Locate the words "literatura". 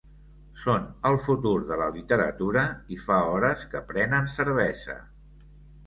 1.99-2.65